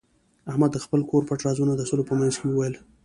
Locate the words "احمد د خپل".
0.51-1.01